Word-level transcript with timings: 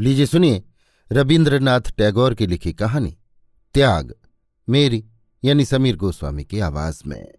लीजिए 0.00 0.26
सुनिए 0.26 0.62
रविन्द्रनाथ 1.12 1.80
टैगोर 1.80 2.34
की 2.34 2.46
लिखी 2.46 2.72
कहानी, 2.72 3.18
त्याग, 3.74 4.14
मेरी, 4.68 5.04
यानी 5.44 5.64
समीर 5.64 5.96
गोस्वामी 5.96 6.44
की 6.44 6.58
आवाज़ 6.58 7.02
में। 7.06 7.34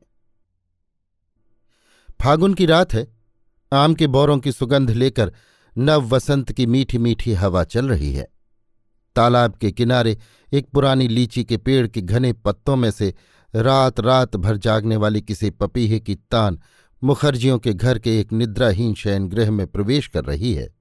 फागुन 2.21 2.53
की 2.53 2.65
रात 2.65 2.93
है, 2.93 3.07
आम 3.73 3.93
के 3.93 4.07
बोरों 4.07 4.39
की 4.39 4.51
सुगंध 4.51 4.91
लेकर 4.91 5.33
नव 5.77 6.07
वसंत 6.07 6.51
की 6.51 6.65
मीठी 6.65 6.97
मीठी 6.97 7.33
हवा 7.33 7.63
चल 7.63 7.89
रही 7.89 8.13
है। 8.13 8.27
तालाब 9.15 9.55
के 9.55 9.71
किनारे 9.71 10.17
एक 10.53 10.67
पुरानी 10.67 11.07
लीची 11.07 11.43
के 11.43 11.57
पेड़ 11.57 11.87
के 11.87 12.01
घने 12.01 12.33
पत्तों 12.33 12.75
में 12.75 12.91
से 12.91 13.13
रात 13.55 13.99
रात 13.99 14.35
भर 14.35 14.57
जागने 14.57 14.95
वाली 14.95 15.21
किसी 15.21 15.49
पपीहे 15.49 15.99
की 15.99 16.15
तान 16.15 16.59
मुखर्जियों 17.03 17.59
के 17.59 17.73
घर 17.73 17.99
के 17.99 18.19
एक 18.19 18.33
निद्राहीन 18.33 18.93
शयन 18.93 19.27
गृह 19.27 19.51
में 19.51 19.67
प्रवेश 19.67 20.07
कर 20.07 20.25
रही 20.25 20.53
है। 20.53 20.76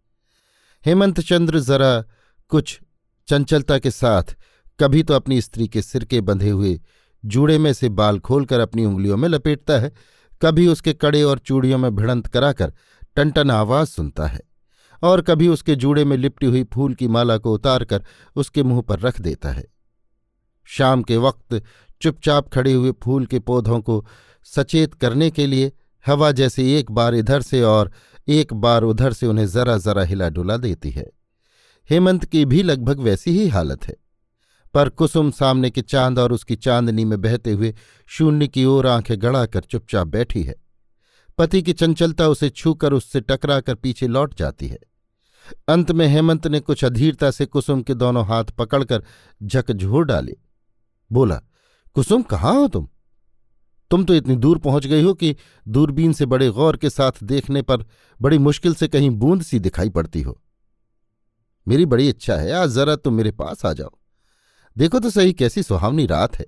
हेमंत 0.85 1.21
चंद्र 1.21 1.61
जरा 1.61 2.05
कुछ 2.49 2.81
चंचलता 3.29 3.79
के 3.79 3.91
साथ 3.91 4.37
कभी 4.81 5.03
तो 5.03 5.15
अपनी 5.15 5.41
स्त्री 5.41 5.69
के 5.69 5.83
सिर 5.83 6.05
के 6.05 6.21
बंधे 6.21 6.51
हुए 6.51 6.81
जूड़े 7.25 7.59
में 7.59 7.73
से 7.73 7.89
बाल 7.89 8.19
खोलकर 8.19 8.61
अपनी 8.61 8.85
उंगलियों 8.85 9.17
में 9.17 9.29
लपेटता 9.29 9.79
है, 9.79 9.93
कभी 10.43 10.67
उसके 10.69 10.93
कड़े 10.93 11.23
और 11.23 11.39
चूड़ियों 11.39 11.79
में 11.79 11.97
भिड़ंत 11.97 12.27
कराकर 12.27 12.73
टनटन 13.17 13.51
आवाज़ 13.51 13.89
सुनता 13.89 14.27
है 14.27 14.41
और 15.03 15.23
कभी 15.23 15.49
उसके 15.49 15.75
जूड़े 15.75 16.05
में 16.05 16.17
लिपटी 16.17 16.47
हुई 16.47 16.65
फूल 16.65 16.95
की 16.95 17.09
माला 17.09 17.39
को 17.39 17.55
उतारकर 17.55 18.05
उसके 18.37 18.63
मुँह 18.63 18.83
पर 18.83 19.01
रख 19.01 19.21
देता 19.21 19.51
है। 19.51 19.65
शाम 20.65 21.03
के 21.03 21.17
वक्त 21.17 21.63
चुपचाप 22.03 22.49
खड़े 22.49 22.73
हुए 22.73 22.93
फूल 23.03 23.27
के 23.27 23.39
पौधों 23.39 23.81
को 23.81 24.07
सचेत 24.45 24.95
करने 24.95 25.31
के 25.31 25.47
लिए 25.47 25.73
हवा 26.07 26.33
जैसे 26.33 26.79
एक 26.79 26.91
बार 26.91 27.15
इधर 27.15 27.43
से 27.43 27.63
और 27.63 27.93
एक 28.29 28.53
बार 28.53 28.83
उधर 28.83 29.13
से 29.13 29.27
उन्हें 29.27 29.47
जरा 29.47 29.79
जरा 29.79 30.03
हिला 30.03 30.29
डुला 30.29 30.57
देती 30.57 30.91
है। 30.91 31.11
हेमंत 31.91 32.25
की 32.25 32.45
भी 32.45 32.63
लगभग 32.63 33.01
वैसी 33.01 33.31
ही 33.31 33.49
हालत 33.49 33.85
है। 33.85 33.97
पर 34.75 34.89
कुसुम 34.89 35.31
सामने 35.31 35.71
के 35.71 35.83
चाँद 35.83 36.19
और 36.19 36.33
उसकी 36.33 36.57
चांदनी 36.57 37.05
में 37.05 37.21
बहते 37.21 37.53
हुए 37.53 37.75
शून्य 38.07 38.49
की 38.49 38.65
ओर 38.65 38.87
आँखें 38.87 39.23
गड़ाकर 39.23 39.61
चुपचाप 39.61 40.07
बैठी 40.07 40.43
है। 40.43 40.55
पति 41.39 41.63
की 41.63 41.73
चंचलता 41.73 42.29
उसे 42.29 42.51
छूकर 42.51 42.93
उससे 42.93 43.21
टकरा 43.21 43.61
कर 43.61 43.75
पीछे 43.75 44.07
लौट 44.07 44.39
जाती 44.39 44.69
है। 44.69 44.79
अंत 45.69 45.93
में 45.93 46.07
हेमंत 46.07 46.47
ने 46.47 46.61
कुछ 46.61 46.85
अधीरता 46.85 47.31
से 47.31 47.47
कुसुम 47.47 47.83
के 47.83 47.95
दोनों 47.95 48.27
हाथ 48.27 48.45
पकड़कर 48.45 49.05
झकझोर 49.43 50.05
डाले। 50.05 50.37
बोला, 51.13 51.41
कुसुम, 51.95 52.23
कहाँ 52.23 52.55
हो 52.55 52.69
तुम? 52.69 52.89
तुम 53.91 54.05
तो 54.05 54.15
इतनी 54.15 54.37
दूर 54.37 54.59
पहुँच 54.59 54.87
गई 54.87 55.03
हो 55.03 55.13
कि 55.15 55.35
दूरबीन 55.67 56.13
से 56.13 56.27
बड़े 56.27 56.49
गौर 56.51 56.77
के 56.77 56.91
साथ 56.91 57.23
देखने 57.25 57.63
पर 57.63 57.85
बड़ी 58.21 58.39
मुश्किल 58.39 58.75
से 58.75 58.89
कहीं 58.89 59.11
बूंद 59.11 59.43
सी 59.43 59.59
दिखाई 59.59 59.91
पड़ती 59.91 60.23
हो। 60.23 60.41
मेरी 61.67 61.87
बड़ी 61.87 62.09
इच्छा 62.09 62.35
है, 62.35 62.53
आज 62.53 62.71
जरा 62.71 62.97
तुम 62.97 63.15
मेरे 63.15 63.31
पास 63.33 63.65
आ 63.67 63.73
जाओ। 63.73 63.91
देखो 64.77 64.99
तो 64.99 65.11
सही 65.11 65.33
कैसी 65.33 65.63
सुहावनी 65.63 66.07
रात 66.07 66.37
है। 66.37 66.47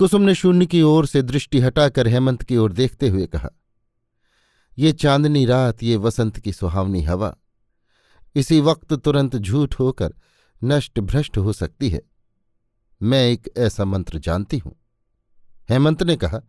कुसुम 0.00 0.22
ने 0.22 0.34
शून्य 0.34 0.66
की 0.66 0.82
ओर 0.82 1.06
से 1.06 1.22
दृष्टि 1.22 1.60
हटाकर 1.60 2.08
हेमंत 2.08 2.42
की 2.42 2.56
ओर 2.56 2.72
देखते 2.72 3.08
हुए 3.08 3.26
कहा, 3.26 3.48
ये 4.78 4.92
चांदनी 4.92 5.44
रात, 5.46 5.82
ये 5.82 5.96
वसंत 5.96 6.38
की 6.38 6.52
सुहावनी 6.52 7.02
हवा। 7.02 7.34
इसी 8.36 8.60
वक्त 8.60 8.92
तुरंत 8.94 9.36
झूठ 9.36 9.74
होकर 9.74 10.14
नष्ट 10.62 11.00
भ्रष्ट 11.00 11.38
हो 11.38 11.52
सकती 11.52 11.90
है। 11.90 12.02
मैं 13.00 13.22
एक 13.24 13.48
ऐसा 13.56 13.84
मंत्र 13.84 14.18
जानती 14.18 14.58
हूँ। 14.58 14.74
हेमंत 15.68 16.02
ने 16.02 16.16
कहा, 16.16 16.40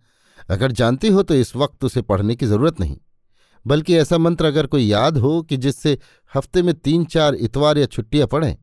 अगर 0.50 0.72
जानती 0.72 1.08
हो 1.08 1.24
तो 1.24 1.36
इस 1.36 1.56
वक्त 1.56 1.84
उसे 1.84 2.02
पढ़ने 2.04 2.36
की 2.36 2.46
ज़रूरत 2.46 2.80
नहीं, 2.80 2.98
बल्कि 3.66 3.96
ऐसा 3.96 4.18
मंत्र 4.18 4.46
अगर 4.46 4.68
कोई 4.68 4.86
याद 4.86 5.18
हो 5.18 5.42
कि 5.42 5.58
जिससे 5.58 5.98
हफ़्ते 6.32 6.62
में 6.62 6.74
तीन 6.76 7.06
चार 7.06 7.36
इतवार 7.38 7.78
या 7.78 7.86
छुट्टियाँ 7.88 8.28
पड़ें 8.28 8.56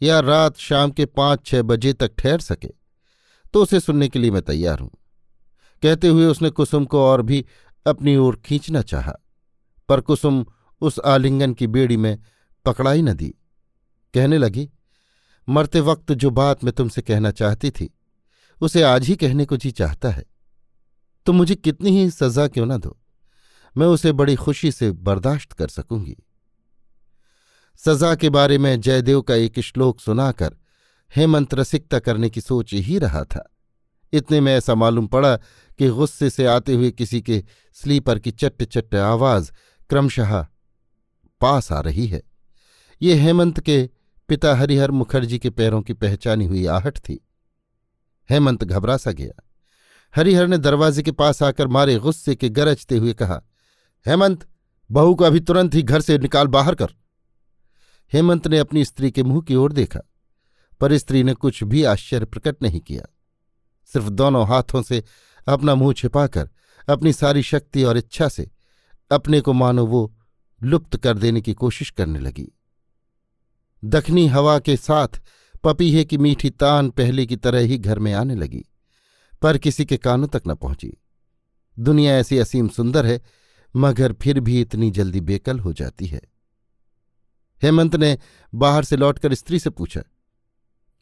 या 0.00 0.20
रात 0.20 0.56
शाम 0.58 0.90
के 0.90 1.06
पाँच 1.06 1.44
छह 1.46 1.62
बजे 1.64 1.92
तक 1.92 2.14
ठहर 2.18 2.40
सके 2.40 2.68
तो 3.54 3.62
उसे 3.62 3.80
सुनने 3.80 4.08
के 4.08 4.18
लिए 4.18 4.30
मैं 4.30 4.42
तैयार 4.42 4.78
हूँ। 4.78 4.90
कहते 5.82 6.08
हुए 6.08 6.26
उसने 6.26 6.50
कुसुम 6.50 6.84
को 6.84 7.00
और 7.00 7.22
भी 7.22 7.44
अपनी 7.86 8.16
ओर 8.16 8.40
खींचना 8.44 8.82
चाहा, 8.82 9.12
पर 9.88 10.00
कुसुम 10.00 10.44
उस 10.82 10.98
आलिंगन 11.06 11.52
की 11.54 11.66
बेड़ी 11.66 11.96
में 11.96 12.18
पकड़ाई 12.66 13.02
न 13.02 13.12
दी। 13.12 13.28
कहने 14.14 14.38
लगी, 14.38 14.68
मरते 15.48 15.80
वक्त 15.80 16.12
जो 16.14 16.30
बात 16.32 16.64
मैं 16.64 16.72
तुमसे 16.72 17.02
कहना 17.02 17.30
चाहती 17.32 17.70
थी 17.70 17.88
उसे 18.60 18.82
आज 18.82 19.06
ही 19.06 19.16
कहने 19.16 19.44
को 19.44 19.56
जी 19.56 19.70
चाहता 19.70 20.10
है। 20.10 20.24
तो 21.26 21.32
मुझे 21.32 21.54
कितनी 21.54 21.90
ही 21.90 22.10
सजा 22.10 22.48
क्यों 22.48 22.66
न 22.66 22.78
दो? 22.78 23.00
मैं 23.76 23.86
उसे 23.86 24.12
बड़ी 24.12 24.36
खुशी 24.36 24.72
से 24.72 24.92
बर्दाश्त 24.92 25.52
कर 25.52 25.68
सकूँगी। 25.68 26.16
सजा 27.76 28.14
के 28.14 28.30
बारे 28.30 28.58
में 28.58 28.80
जयदेव 28.80 29.22
का 29.22 29.34
एक 29.34 29.60
श्लोक 29.60 30.00
सुनाकर 30.00 30.56
हेमंत 31.16 31.54
रसिकता 31.54 31.98
करने 31.98 32.30
की 32.30 32.40
सोच 32.40 32.74
ही 32.74 32.98
रहा 32.98 33.24
था। 33.24 33.52
इतने 34.12 34.40
में 34.40 34.54
ऐसा 34.54 34.74
मालूम 34.74 35.06
पड़ा 35.06 35.36
कि 35.78 35.88
गुस्से 35.88 36.30
से 36.30 36.46
आते 36.46 36.74
हुए 36.74 36.90
किसी 36.90 37.20
के 37.20 37.44
स्लीपर 37.74 38.18
की 38.18 38.30
चट्ट 38.30 38.62
चट्ट 38.62 38.94
आवाज़ 38.94 39.52
क्रमशः 39.90 40.46
पास 41.40 41.72
आ 41.72 41.80
रही 41.80 42.06
है। 42.06 42.22
ये 43.02 43.14
हेमंत 43.14 43.60
के 43.60 43.90
पिता 44.28 44.56
हरिहर 44.56 44.90
मुखर्जी 44.90 45.38
के 45.38 45.50
पैरों 45.50 45.82
की 45.82 45.92
पहचानी 45.92 46.44
हुई 46.44 46.66
आहट 46.66 46.98
थी। 46.98 47.28
हेमंत 48.30 48.64
घबरा 48.64 48.96
सा 48.96 49.10
गया। 49.10 49.42
हरिहर 50.14 50.46
ने 50.46 50.58
दरवाजे 50.58 51.02
के 51.02 51.12
पास 51.12 51.42
आकर 51.42 51.68
मारे 51.68 51.96
गुस्से 51.96 52.34
के 52.34 52.48
गरजते 52.48 52.96
हुए 52.96 53.12
कहा, 53.12 53.42
हेमंत, 54.06 54.46
बहू 54.90 55.14
को 55.14 55.24
अभी 55.24 55.40
तुरंत 55.40 55.74
ही 55.74 55.82
घर 55.82 56.00
से 56.00 56.18
निकाल 56.18 56.46
बाहर 56.46 56.74
कर। 56.74 56.94
हेमंत 58.12 58.46
ने 58.46 58.58
अपनी 58.58 58.84
स्त्री 58.84 59.10
के 59.10 59.22
मुँह 59.22 59.42
की 59.42 59.54
ओर 59.54 59.72
देखा, 59.72 60.00
पर 60.80 60.96
स्त्री 60.96 61.22
ने 61.22 61.34
कुछ 61.34 61.62
भी 61.64 61.84
आश्चर्य 61.84 62.26
प्रकट 62.26 62.62
नहीं 62.62 62.80
किया। 62.80 63.02
सिर्फ़ 63.92 64.08
दोनों 64.08 64.46
हाथों 64.46 64.82
से 64.82 65.02
अपना 65.48 65.74
मुँह 65.74 65.92
छिपाकर, 65.92 66.48
अपनी 66.88 67.12
सारी 67.12 67.42
शक्ति 67.42 67.84
और 67.84 67.96
इच्छा 67.96 68.28
से 68.28 68.50
अपने 69.10 69.40
को 69.40 69.52
मानो 69.52 69.86
वो 69.86 70.12
लुप्त 70.62 70.96
कर 70.96 71.18
देने 71.18 71.40
की 71.40 71.52
कोशिश 71.54 71.90
करने 71.90 72.18
लगी। 72.18 72.48
दखनी 73.84 74.26
हवा 74.26 74.58
के 74.58 74.76
साथ 74.76 75.20
पपीहे 75.64 76.04
की 76.04 76.18
मीठी 76.18 76.50
तान 76.50 76.90
पहले 76.90 77.26
की 77.26 77.36
तरह 77.36 77.60
ही 77.60 77.78
घर 77.78 77.98
में 77.98 78.12
आने 78.12 78.34
लगी, 78.34 78.64
पर 79.42 79.58
किसी 79.58 79.84
के 79.84 79.96
कानों 79.96 80.28
तक 80.28 80.42
न 80.48 80.54
पहुँची। 80.54 80.92
दुनिया 81.76 82.16
ऐसी 82.16 82.38
असीम 82.38 82.68
सुंदर 82.68 83.06
है, 83.06 83.20
मगर 83.74 84.12
फिर 84.12 84.40
भी 84.40 84.60
इतनी 84.60 84.90
जल्दी 84.90 85.20
बेकल 85.20 85.58
हो 85.58 85.72
जाती 85.72 86.06
है। 86.06 86.20
हेमंत 87.62 87.96
ने 87.96 88.16
बाहर 88.52 88.84
से 88.84 88.96
लौटकर 88.96 89.34
स्त्री 89.34 89.58
से 89.58 89.70
पूछा, 89.70 90.02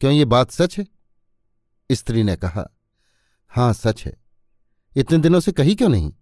क्यों 0.01 0.13
ये 0.13 0.25
बात 0.25 0.51
सच 0.51 0.77
है? 0.79 0.85
स्त्री 1.89 2.23
ने 2.23 2.35
कहा, 2.35 2.65
हाँ, 3.51 3.73
सच 3.73 4.05
है। 4.05 4.13
इतने 4.95 5.17
दिनों 5.17 5.39
से 5.39 5.51
कही 5.51 5.75
क्यों 5.75 5.89
नहीं? 5.89 6.13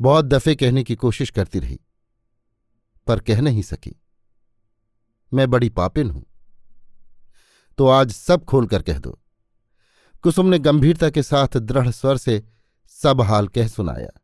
बहुत 0.00 0.24
दफे 0.24 0.54
कहने 0.54 0.82
की 0.82 0.94
कोशिश 0.94 1.30
करती 1.30 1.58
रही, 1.58 1.78
पर 3.06 3.20
कह 3.20 3.40
नहीं 3.40 3.62
सकी। 3.62 3.94
मैं 5.32 5.50
बड़ी 5.50 5.68
पापिन 5.70 6.10
हूँ। 6.10 6.24
तो 7.78 7.86
आज 7.86 8.10
सब 8.10 8.44
खोलकर 8.44 8.82
कह 8.82 8.98
दो। 8.98 9.18
कुसुम 10.22 10.46
ने 10.46 10.58
गंभीरता 10.58 11.10
के 11.10 11.22
साथ 11.22 11.56
दृढ़ 11.56 11.90
स्वर 11.90 12.16
से 12.16 12.44
सब 12.88 13.20
हाल 13.20 13.48
कह 13.48 13.68
सुनाया। 13.68 14.20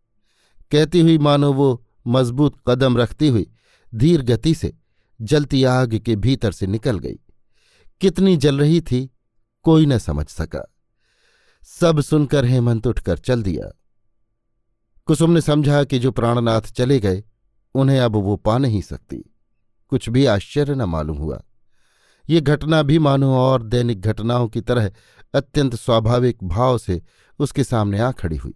कहती 0.71 1.01
हुई 1.01 1.19
मानो 1.19 1.53
वो 1.53 1.87
मज़बूत 2.07 2.57
कदम 2.69 2.99
रखती 2.99 3.29
हुई 3.29 3.51
धीर 3.95 4.23
गति 4.23 4.55
से 4.55 4.77
जलती 5.23 5.65
आग 5.65 5.95
के 5.95 6.17
भीतर 6.17 6.53
से 6.53 6.67
निकल 6.67 6.99
गई। 6.99 7.19
कितनी 8.01 8.37
जल 8.37 8.59
रही 8.59 8.81
थी, 8.81 9.11
कोई 9.63 9.87
न 9.87 9.99
समझ 9.99 10.27
सका। 10.27 10.75
सब 11.63 12.01
सुनकर 12.01 12.45
हेमंत 12.45 12.87
उठकर 12.87 13.19
चल 13.19 13.43
दिया। 13.43 13.79
कुसुम 15.07 15.31
ने 15.31 15.41
समझा 15.41 15.85
कि 15.85 15.99
जो 15.99 16.13
प्राणनाथ 16.13 16.61
चले 16.61 17.01
गए, 17.01 17.25
उन्हें 17.75 18.01
अब 18.01 18.13
वो 18.13 18.37
पा 18.37 18.59
नहीं 18.59 18.83
सकती। 18.83 19.35
कुछ 19.89 20.09
भी 20.09 20.27
आश्चर्य 20.27 20.75
न 20.75 20.83
मालूम 20.83 21.19
हुआ। 21.19 21.43
ये 22.31 22.41
घटना 22.41 22.83
भी 22.83 22.99
मानो 22.99 23.35
और 23.35 23.63
दैनिक 23.63 24.01
घटनाओं 24.01 24.49
की 24.49 24.61
तरह 24.61 24.91
अत्यंत 25.35 25.75
स्वाभाविक 25.75 26.39
भाव 26.45 26.79
से 26.79 27.03
उसके 27.39 27.65
सामने 27.65 27.99
आ 27.99 28.11
खड़ी 28.13 28.37
हुई। 28.37 28.55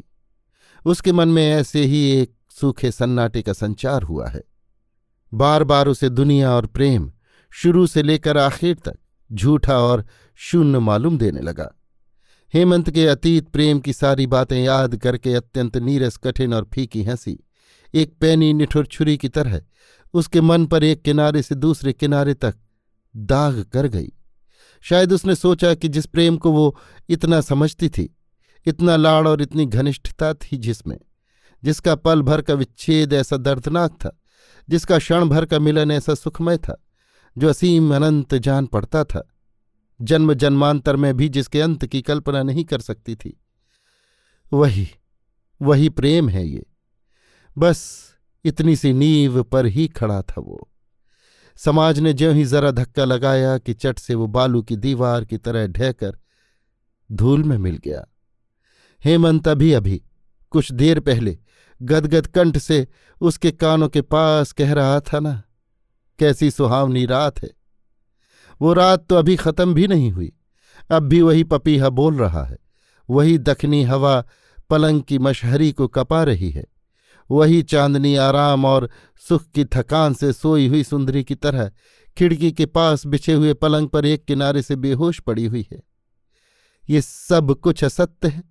उसके 0.87 1.13
मन 1.13 1.29
में 1.29 1.53
ऐसे 1.53 1.85
ही 1.85 2.11
एक 2.11 2.35
सूखे 2.51 2.91
सन्नाटे 2.91 3.43
का 3.43 3.53
संचार 3.53 4.03
हुआ 4.03 4.29
है। 4.29 4.43
बार 5.35 5.65
बार 5.65 5.89
उसे 5.89 6.09
दुनिया 6.09 6.51
और 6.51 6.67
प्रेम 6.67 7.13
शुरू 7.51 7.87
से 7.87 8.03
लेकर 8.03 8.39
आखिर 8.39 8.75
तक 8.75 8.99
झूठा 9.33 9.79
और 9.79 10.07
शून्य 10.37 10.79
मालूम 10.79 11.19
देने 11.19 11.41
लगा। 11.41 11.71
हेमंत 12.55 12.91
के 12.91 13.07
अतीत 13.07 13.49
प्रेम 13.49 13.81
की 13.81 13.93
सारी 13.93 14.27
बातें 14.27 14.63
याद 14.65 14.97
करके 14.97 15.35
अत्यंत 15.35 15.77
नीरस, 15.77 16.17
कठिन 16.17 16.55
और 16.55 16.69
फीकी 16.75 17.05
हँसी, 17.05 17.39
एक 17.95 18.15
पैनी 18.21 18.53
निठुर 18.53 18.87
छुरी 18.87 19.17
की 19.17 19.29
तरह 19.29 19.63
उसके 20.15 20.41
मन 20.41 20.67
पर 20.67 20.85
एक 20.85 21.03
किनारे 21.03 21.43
से 21.43 21.55
दूसरे 21.55 21.93
किनारे 21.93 22.35
तक 22.35 22.55
दाग 23.17 23.63
कर 23.73 23.87
गई। 23.87 24.09
शायद 24.81 25.13
उसने 25.13 25.35
सोचा 25.35 25.75
कि 25.75 25.89
जिस 25.89 26.07
प्रेम 26.07 26.37
को 26.37 26.53
वो 26.53 26.79
इतना 27.09 27.41
समझती 27.41 27.89
थी, 27.89 28.19
इतना 28.67 28.97
लाड़ 28.97 29.29
और 29.29 29.43
इतनी 29.43 29.67
घनिष्ठता 29.67 30.35
थी 30.35 30.57
जिसमें, 30.57 30.99
जिसका 31.65 31.95
पल 31.95 32.23
भर 32.23 32.43
का 32.43 32.55
विच्छेद 32.55 33.13
ऐसा 33.13 33.37
दर्दनाक 33.37 33.93
था, 33.93 34.21
जिसका 34.69 34.99
क्षण 34.99 35.25
भर 35.25 35.47
का 35.47 35.59
मिलन 35.59 35.91
ऐसा 35.91 36.15
सुखमय 36.15 36.59
था, 36.59 36.85
जो 37.39 37.49
असीम 37.49 37.97
अनंत 37.97 38.35
जान 38.35 38.67
पड़ता 38.67 39.05
था, 39.05 39.29
जन्म 40.03 40.35
जन्मांतर 40.35 40.97
में 40.97 41.17
भी 41.17 41.29
जिसके 41.29 41.61
अंत 41.61 41.87
की 41.87 42.03
कल्पना 42.03 42.43
नहीं 42.43 42.65
कर 42.65 42.81
सकती 42.81 43.17
थी। 43.17 43.41
वही 44.53 44.89
वही 45.63 45.89
प्रेम 45.89 46.29
है 46.29 46.47
ये। 46.47 46.67
बस 47.59 48.11
इतनी 48.45 48.77
सी 48.77 48.93
नींव 48.93 49.43
पर 49.43 49.67
ही 49.67 49.89
खड़ा 49.89 50.23
था 50.23 50.41
वो। 50.41 50.72
समाज 51.57 51.99
ने 51.99 52.13
ज्यों 52.13 52.35
ही 52.35 52.45
जरा 52.45 52.71
धक्का 52.71 53.05
लगाया 53.05 53.57
कि 53.59 53.75
चट 53.75 53.99
से 53.99 54.15
वो 54.15 54.27
बालू 54.27 54.63
की 54.63 54.77
दीवार 54.77 55.25
की 55.25 55.39
तरह 55.39 55.67
ढहकर 55.67 56.17
धूल 57.11 57.43
में 57.45 57.57
मिल 57.59 57.77
गया। 57.85 58.05
हेमंत 59.05 59.49
अभी 59.49 59.73
अभी, 59.73 60.03
कुछ 60.53 60.73
देर 60.73 61.01
पहले, 61.01 61.39
गदगद 61.81 62.27
कंठ 62.27 62.59
से 62.59 62.87
उसके 63.21 63.51
कानों 63.51 63.89
के 63.89 64.01
पास 64.03 64.53
कह 64.53 64.73
रहा 64.73 65.01
था 65.01 65.21
ना, 65.21 65.43
कैसी 66.19 66.51
सुहावनी 66.51 67.05
रात 67.07 67.43
है। 67.43 67.51
वो 68.61 68.73
रात 68.73 69.07
तो 69.07 69.17
अभी 69.17 69.37
खत्म 69.37 69.75
भी 69.75 69.87
नहीं 69.87 70.11
हुई, 70.13 70.33
अब 70.91 71.03
भी 71.03 71.23
वही 71.23 71.45
पपीहा 71.45 71.89
बोल 71.89 72.17
रहा 72.17 72.45
है, 72.45 72.59
वही 73.09 73.39
दखनी 73.39 73.83
हवा 73.83 74.25
पलंग 74.71 75.03
की 75.03 75.19
मशहरी 75.19 75.73
को 75.73 75.89
कपा 75.89 76.23
रही 76.23 76.51
है। 76.51 76.65
वही 77.33 77.63
चांदनी 77.65 78.15
आराम 78.17 78.65
और 78.65 78.89
सुख 79.23 79.45
की 79.55 79.65
थकान 79.67 80.15
से 80.15 80.33
सोई 80.33 80.67
हुई 80.69 80.83
सुंदरी 80.85 81.23
की 81.25 81.35
तरह 81.35 81.71
खिड़की 82.17 82.51
के 82.53 82.67
पास 82.67 83.07
बिछे 83.07 83.33
हुए 83.33 83.53
पलंग 83.55 83.89
पर 83.89 84.07
एक 84.07 84.25
किनारे 84.25 84.63
से 84.63 84.77
बेहोश 84.77 85.21
पड़ी 85.21 85.47
हुई 85.47 85.67
है। 85.73 85.81
ये 86.85 87.01
सब 87.01 87.55
कुछ 87.55 87.85
असत्य 87.85 88.29
है, 88.29 88.43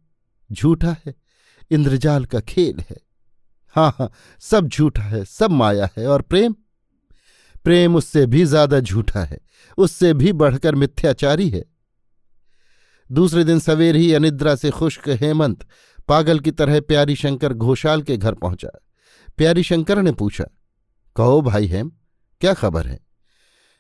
झूठा 0.50 0.96
है, 1.06 1.14
इंद्रजाल 1.72 2.26
का 2.26 2.40
खेल 2.40 2.80
है। 2.90 2.98
हाँ 3.76 3.94
हाँ 4.00 4.12
सब 4.44 4.68
झूठा 4.68 5.04
है, 5.04 5.24
सब 5.26 5.52
माया 5.52 5.90
है 5.98 6.08
और 6.08 6.22
प्रेम। 6.22 6.56
प्रेम 7.66 7.96
उससे 7.96 8.26
भी 8.26 8.44
ज़्यादा 8.46 8.80
झूठा 8.80 9.24
है, 9.24 9.38
उससे 9.78 10.14
भी 10.14 10.32
बढ़कर 10.34 10.76
मिथ्याचारी 10.76 11.50
है। 11.50 11.64
दूसरे 13.10 13.44
दिन 13.44 13.60
सवेर 13.60 13.96
ही 13.96 14.12
अनिद्रा 14.14 14.56
से 14.56 14.70
खुश्क 14.72 15.10
हेमंत 15.12 15.66
पागल 16.12 16.40
की 16.40 16.52
तरह 16.52 16.80
प्यारी 16.82 17.16
शंकर 17.16 17.54
घोषाल 17.54 18.02
के 18.02 18.18
घर 18.18 18.34
पहुँचा। 18.36 18.70
प्यारी 19.38 19.64
शंकर 19.64 20.02
ने 20.02 20.12
पूछा, 20.12 20.46
कहो 21.16 21.42
भाई 21.42 21.68
हेम, 21.68 21.92
क्या 22.42 22.54
खबर 22.54 22.88
है? 22.88 23.00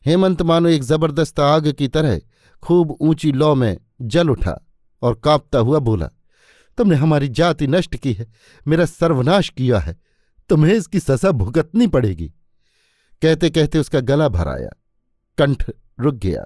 हेमंत, 0.05 0.41
मानो 0.41 0.69
एक 0.69 0.83
ज़बरदस्त 0.83 1.39
आग 1.39 1.71
की 1.71 1.87
तरह 1.87 2.19
खूब 2.63 2.97
ऊँची 3.01 3.31
लौ 3.31 3.53
में 3.55 3.77
जल 4.03 4.29
उठा 4.29 4.55
और 5.01 5.19
कांपता 5.23 5.59
हुआ 5.59 5.79
बोला, 5.79 6.07
तुमने 6.77 6.95
हमारी 6.95 7.27
जाति 7.29 7.67
नष्ट 7.67 7.95
की 7.95 8.13
है, 8.13 8.27
मेरा 8.65 8.85
सर्वनाश 8.85 9.49
किया 9.49 9.79
है, 9.79 9.95
तुम्हें 10.49 10.73
इसकी 10.73 10.99
सजा 10.99 11.31
भुगतनी 11.31 11.87
पड़ेगी। 11.87 12.27
कहते 13.21 13.49
कहते 13.49 13.79
उसका 13.79 13.99
गला 13.99 14.27
भराया 14.29 14.69
कंठ 15.37 15.69
रुक 15.99 16.15
गया। 16.15 16.45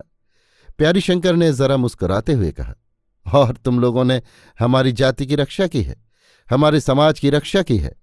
प्यारी 0.78 1.02
शंकर 1.02 1.36
ने 1.36 1.52
जरा 1.54 1.78
मुस्कुराते 1.78 2.34
हुए 2.34 2.52
कहा 2.52 2.76
और 3.26 3.56
तुम 3.56 3.80
लोगों 3.80 4.04
ने 4.04 4.22
हमारी 4.60 4.92
जाति 4.92 5.26
की 5.26 5.36
रक्षा 5.36 5.68
की 5.68 5.82
है, 5.82 5.96
हमारे 6.48 6.80
समाज 6.80 7.20
की 7.20 7.30
रक्षा 7.30 7.62
की 7.62 7.78
है, 7.78 7.94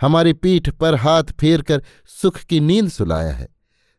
हमारी 0.00 0.32
पीठ 0.32 0.68
पर 0.70 0.94
हाथ 0.94 1.24
फेर 1.40 1.62
कर 1.62 1.82
सुख 2.06 2.38
की 2.38 2.60
नींद 2.60 2.88
सुलाया 2.88 3.32
है। 3.32 3.48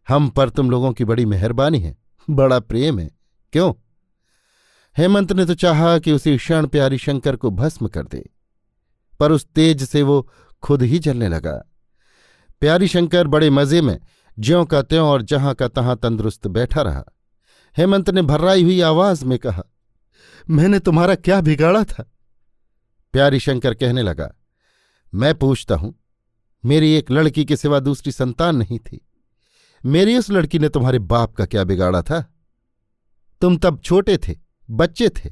हम 0.07 0.29
पर 0.29 0.49
तुम 0.49 0.71
लोगों 0.71 0.91
की 0.93 1.05
बड़ी 1.05 1.25
मेहरबानी 1.25 1.79
है, 1.79 1.95
बड़ा 2.29 2.59
प्रेम 2.59 2.99
है। 2.99 3.09
क्यों? 3.53 3.73
हेमंत 4.97 5.31
ने 5.33 5.45
तो 5.45 5.53
चाहा 5.53 5.97
कि 5.99 6.11
उसी 6.11 6.37
क्षण 6.37 6.67
प्यारी 6.67 6.97
शंकर 6.97 7.35
को 7.35 7.51
भस्म 7.51 7.87
कर 7.87 8.03
दे, 8.03 8.29
पर 9.19 9.31
उस 9.31 9.45
तेज 9.45 9.83
से 9.83 10.01
वो 10.01 10.27
खुद 10.63 10.81
ही 10.81 10.99
जलने 10.99 11.27
लगा। 11.29 11.53
प्यारी 12.61 12.87
शंकर 12.87 13.27
बड़े 13.27 13.49
मज़े 13.49 13.81
में 13.81 13.99
ज्यों 14.37 14.65
का 14.65 14.81
त्यों 14.81 15.07
और 15.09 15.21
जहाँ 15.21 15.53
का 15.53 15.67
तहां 15.67 15.95
तंदुरुस्त 15.95 16.47
बैठा 16.47 16.81
रहा। 16.81 17.03
हेमंत 17.77 18.09
ने 18.09 18.21
भर्राई 18.21 18.63
हुई 18.63 18.79
आवाज़ 18.81 19.25
में 19.25 19.37
कहा 19.39 19.63
मैंने 20.47 20.79
तुम्हारा 20.79 21.15
क्या 21.15 21.39
बिगाड़ा 21.41 21.83
था? 21.83 22.03
प्यारी 23.13 23.39
शंकर 23.39 23.73
कहने 23.73 24.01
लगा, 24.01 24.29
मैं 25.13 25.33
पूछता 25.35 25.75
हूँ, 25.75 25.93
मेरी 26.63 26.93
एक 26.93 27.11
लड़की 27.11 27.45
के 27.45 27.55
सिवा 27.55 27.79
दूसरी 27.79 28.11
संतान 28.11 28.55
नहीं 28.55 28.79
थी। 28.79 28.99
मेरी 29.83 30.17
उस 30.17 30.29
लड़की 30.29 30.59
ने 30.59 30.69
तुम्हारे 30.69 30.99
बाप 30.99 31.35
का 31.35 31.45
क्या 31.45 31.63
बिगाड़ा 31.63 32.01
था? 32.01 32.21
तुम 33.41 33.57
तब 33.57 33.79
छोटे 33.79 34.17
थे, 34.17 34.35
बच्चे 34.69 35.09
थे, 35.09 35.31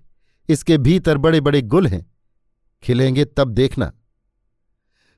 इसके 0.49 0.77
भीतर 0.77 1.17
बड़े 1.17 1.41
बड़े 1.41 1.61
गुल 1.61 1.87
हैं। 1.87 2.05
खिलेंगे 2.83 3.25
तब 3.27 3.49
देखना। 3.49 3.91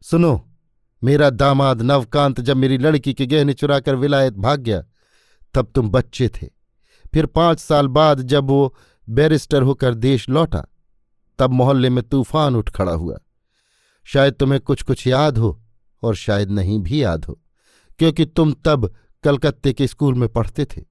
सुनो, 0.04 0.50
मेरा 1.01 1.30
दामाद 1.30 1.81
नवकांत 1.81 2.42
जब 2.42 2.57
मेरी 2.57 2.78
लड़की 2.78 3.13
के 3.13 3.25
गहने 3.25 3.54
चुराकर 3.54 3.96
विलायत 3.96 4.34
भाग 4.36 4.60
गया, 4.60 4.84
तब 5.54 5.72
तुम 5.75 5.89
बच्चे 5.89 6.30
थे। 6.31 6.48
फिर 7.13 7.25
पाँच 7.25 7.60
साल 7.60 7.88
बाद 7.88 8.22
जब 8.24 8.44
वो 8.44 8.75
बैरिस्टर 9.07 9.61
होकर 9.61 9.94
देश 9.94 10.29
लौटा। 10.29 10.63
तब 11.39 11.51
मोहल्ले 11.51 11.89
में 11.89 12.03
तूफ़ान 12.03 12.55
उठ 12.55 12.69
खड़ा 12.69 12.91
हुआ। 12.91 13.17
शायद 14.05 14.33
तुम्हें 14.33 14.59
कुछ 14.61 14.81
कुछ 14.81 15.05
याद 15.07 15.38
हो, 15.38 15.59
और 16.03 16.15
शायद 16.15 16.51
नहीं 16.51 16.79
भी 16.79 17.03
याद 17.03 17.25
हो, 17.25 17.39
क्योंकि 18.00 18.25
तुम 18.25 18.53
तब 18.65 18.91
कलकत्ते 19.23 19.73
के 19.73 19.88
स्कूल 19.88 20.15
में 20.15 20.27
पढ़ते 20.29 20.65
थे। 20.65 20.81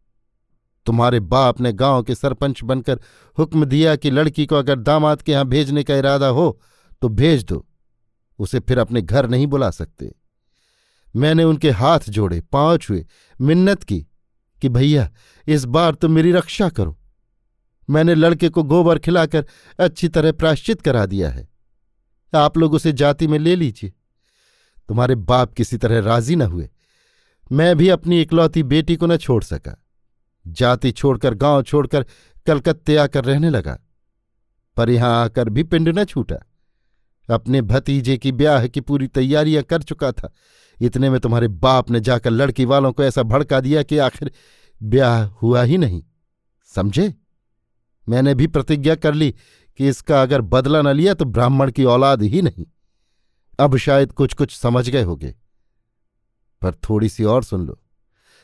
तुम्हारे 0.86 1.20
बाप 1.20 1.60
ने 1.60 1.72
गाँव 1.72 2.02
के 2.02 2.14
सरपंच 2.14 2.62
बनकर 2.62 3.00
हुक्म 3.38 3.64
दिया 3.64 3.94
कि 3.96 4.10
लड़की 4.10 4.46
को 4.46 4.56
अगर 4.56 4.78
दामाद 4.78 5.22
के 5.22 5.32
यहाँ 5.32 5.44
भेजने 5.44 5.82
का 5.82 5.96
इरादा 5.96 6.28
हो 6.28 6.60
तो 7.02 7.08
भेज 7.08 7.44
दो। 7.44 7.66
उसे 8.38 8.60
फिर 8.60 8.78
अपने 8.78 9.02
घर 9.02 9.28
नहीं 9.28 9.46
बुला 9.46 9.70
सकते। 9.70 10.10
मैंने 11.14 11.44
उनके 11.44 11.70
हाथ 11.70 12.08
जोड़े, 12.08 12.40
पाँव 12.42 12.76
छुए, 12.78 13.04
मिन्नत 13.40 13.82
की 13.82 14.00
कि 14.62 14.68
भैया, 14.68 15.10
इस 15.46 15.64
बार 15.64 15.94
तुम 15.94 16.12
मेरी 16.12 16.32
रक्षा 16.32 16.68
करो। 16.68 16.96
मैंने 17.90 18.14
लड़के 18.14 18.49
को 18.49 18.62
गोबर 18.62 18.99
खिलाकर 18.99 19.46
अच्छी 19.81 20.08
तरह 20.08 20.32
प्राश्चित 20.32 20.82
करा 20.82 21.06
दिया 21.06 21.31
है। 21.31 21.49
आप 22.37 22.58
लोग 22.58 22.75
उसे 22.75 22.93
जाति 22.93 23.26
में 23.26 23.38
ले 23.38 23.56
लीजिए। 23.56 23.93
तुम्हारे 24.88 25.14
बाप 25.14 25.52
किसी 25.52 25.76
तरह 25.76 26.00
राज़ी 26.00 26.37
न 26.37 26.43
हुए। 26.43 26.70
मैं 27.52 27.76
भी 27.76 27.88
अपनी 27.88 28.20
इकलौती 28.20 28.62
बेटी 28.62 28.96
को 28.96 29.06
न 29.06 29.17
छोड़ 29.17 29.44
सका। 29.44 29.84
जाति 30.46 30.93
छोड़कर, 30.93 31.34
गाँव 31.34 31.62
छोड़कर 31.62 32.06
कलकत्ते 32.46 32.96
आकर 32.96 33.25
रहने 33.25 33.50
लगा। 33.50 33.79
पर 34.76 34.90
यहाँ 34.90 35.25
आकर 35.25 35.49
भी 35.49 35.62
पिंड 35.62 35.88
न 35.88 36.05
छूटा। 36.05 36.37
अपने 37.31 37.62
भतीजे 37.62 38.17
की 38.17 38.32
ब्याह 38.32 38.67
की 38.67 38.81
पूरी 38.81 39.06
तैयारियाँ 39.06 39.62
कर 39.62 39.82
चुका 39.82 40.12
था। 40.12 40.32
इतने 40.81 41.11
में 41.11 41.20
तुम्हारे 41.20 41.49
बाप 41.49 41.90
ने 41.90 42.00
जाकर 42.00 42.31
लड़की 42.31 42.64
वालों 42.64 42.93
को 42.93 43.02
ऐसा 43.05 43.23
भड़का 43.23 43.61
दिया 43.61 43.82
कि 43.82 43.99
आखिर 43.99 44.32
ब्याह 44.82 45.24
हुआ 45.24 45.62
ही 45.62 45.79
नहीं। 45.79 46.03
समझे? 46.67 47.15
मैंने 48.08 48.34
भी 48.34 48.46
प्रतिज्ञा 48.46 48.94
कर 48.94 49.14
ली 49.14 49.34
कि 49.76 49.88
इसका 49.88 50.22
अगर 50.22 50.40
बदला 50.40 50.82
न 50.82 50.88
लिया 50.88 51.14
तो 51.14 51.24
ब्राह्मण 51.24 51.70
की 51.70 51.84
औलाद 51.84 52.22
ही 52.22 52.42
नहीं। 52.42 52.66
अब 53.60 53.76
शायद 53.76 54.12
कुछ 54.12 54.34
कुछ 54.34 54.56
समझ 54.56 54.90
गए 54.90 55.02
होगे। 55.02 55.34
पर 56.62 56.74
थोड़ी 56.74 57.08
सी 57.08 57.24
और 57.24 57.44
सुन 57.44 57.66
लो। 57.66 57.82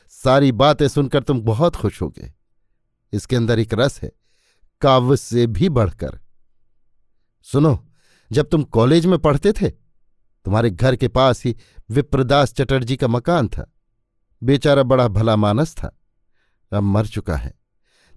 सारी 0.09 0.51
बातें 0.51 0.87
सुनकर 0.87 1.23
तुम 1.23 1.41
बहुत 1.41 1.75
खुश 1.75 2.01
होगे। 2.01 2.33
इसके 3.13 3.35
अंदर 3.35 3.59
एक 3.59 3.73
रस 3.73 4.01
है, 4.01 4.11
काव्य 4.81 5.17
से 5.17 5.47
भी 5.47 5.69
बढ़कर। 5.69 6.19
सुनो, 7.43 7.89
जब 8.31 8.49
तुम 8.49 8.63
कॉलेज 8.63 9.05
में 9.05 9.19
पढ़ते 9.19 9.51
थे, 9.51 9.69
तुम्हारे 10.45 10.69
घर 10.69 10.95
के 10.95 11.07
पास 11.07 11.45
ही 11.45 11.57
विप्रदास 11.89 12.53
चटर्जी 12.53 12.97
का 12.97 13.07
मकान 13.07 13.47
था। 13.47 13.73
बेचारा 14.43 14.83
बड़ा 14.83 15.07
भला 15.07 15.35
मानस 15.35 15.75
था। 15.75 15.99
अब 16.73 16.83
मर 16.83 17.07
चुका 17.07 17.35
है। 17.35 17.58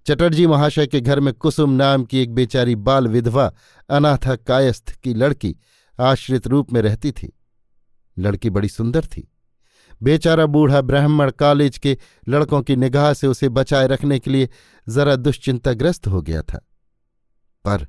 चटर्जी 0.06 0.46
महाशय 0.46 0.86
के 0.86 1.00
घर 1.00 1.20
में 1.20 1.34
कुसुम 1.34 1.70
नाम 1.70 2.04
की 2.04 2.18
एक 2.18 2.34
बेचारी 2.34 2.76
बाल 2.76 3.08
विधवा, 3.08 3.52
अनाथा 3.90 4.36
कायस्थ 4.36 4.90
की 4.90 5.14
लड़की 5.14 5.56
आश्रित 6.00 6.46
रूप 6.46 6.72
में 6.72 6.82
रहती 6.82 7.12
थी। 7.12 7.38
लड़की 8.18 8.50
बड़ी 8.50 8.68
सुंदर 8.68 9.04
थी। 9.04 9.32
बेचारा 10.02 10.46
बूढ़ा 10.46 10.80
ब्राह्मण 10.80 11.30
कॉलेज 11.30 11.78
के 11.78 11.98
लड़कों 12.28 12.62
की 12.62 12.76
निगाह 12.76 13.12
से 13.12 13.26
उसे 13.26 13.48
बचाए 13.48 13.86
रखने 13.86 14.18
के 14.18 14.30
लिए 14.30 14.48
जरा 14.88 15.16
दुश्चिंताग्रस्त 15.16 16.06
हो 16.06 16.22
गया 16.22 16.42
था। 16.42 16.58
पर 17.64 17.86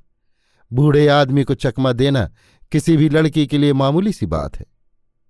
बूढ़े 0.72 1.08
आदमी 1.08 1.44
को 1.44 1.54
चकमा 1.54 1.92
देना 1.92 2.30
किसी 2.72 2.96
भी 2.96 3.08
लड़की 3.08 3.46
के 3.46 3.58
लिए 3.58 3.72
मामूली 3.72 4.12
सी 4.12 4.26
बात 4.26 4.56
है। 4.56 4.66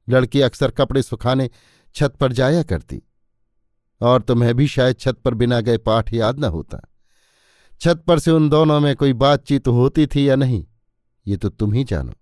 लड़की 0.09 0.41
अक्सर 0.41 0.71
कपड़े 0.71 1.03
सुखाने 1.03 1.51
छत 1.95 2.17
पर 2.21 2.33
जाया 2.33 2.63
करती। 2.63 3.03
और 4.05 4.23
तुम्हें 4.23 4.55
भी 4.55 4.67
शायद 4.69 4.97
छत 4.97 5.17
पर 5.25 5.35
बिना 5.35 5.61
गए 5.61 5.79
पाठ 5.81 6.13
याद 6.15 6.39
न 6.39 6.45
होता। 6.47 6.81
छत 7.81 8.03
पर 8.07 8.19
से 8.19 8.31
उन 8.31 8.49
दोनों 8.49 8.79
में 8.81 8.95
कोई 8.97 9.13
बातचीत 9.15 9.69
होती 9.69 10.07
थी 10.07 10.29
या 10.29 10.37
नहीं, 10.37 10.65
ये 11.27 11.37
तो 11.37 11.49
तुम 11.49 11.73
ही 11.73 11.85
जानो। 11.85 12.13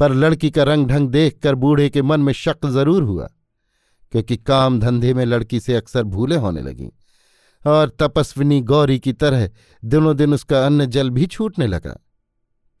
पर 0.00 0.12
लड़की 0.14 0.50
का 0.50 0.62
रंग 0.62 0.86
ढंग 0.86 1.08
देखकर 1.08 1.54
बूढ़े 1.54 1.88
के 1.90 2.02
मन 2.02 2.20
में 2.20 2.32
शक 2.32 2.66
ज़रूर 2.66 3.02
हुआ, 3.02 3.28
क्योंकि 4.12 4.36
काम 4.36 4.78
धंधे 4.80 5.12
में 5.14 5.24
लड़की 5.24 5.60
से 5.60 5.74
अक्सर 5.74 6.02
भूले 6.04 6.36
होने 6.36 6.62
लगीं, 6.62 6.88
और 7.62 7.96
तपस्विनी 8.00 8.60
गौरी 8.62 8.98
की 8.98 9.12
तरह 9.14 9.48
दिनों 9.82 10.16
दिन 10.16 10.34
उसका 10.34 10.64
अन्न 10.66 10.86
जल 10.86 11.10
भी 11.10 11.26
छूटने 11.26 11.66
लगा। 11.66 11.96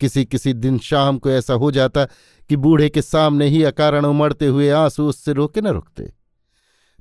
किसी 0.00 0.24
किसी 0.24 0.52
दिन 0.54 0.78
शाम 0.78 1.18
को 1.18 1.30
ऐसा 1.30 1.54
हो 1.54 1.70
जाता 1.70 2.04
कि 2.50 2.56
बूढ़े 2.56 2.88
के 2.88 3.02
सामने 3.02 3.46
ही 3.48 3.62
अकारण 3.62 4.04
उमड़ते 4.04 4.46
हुए 4.46 4.68
आँसू 4.70 5.08
उससे 5.08 5.32
रोके 5.32 5.60
न 5.60 5.66
रुकते। 5.68 6.12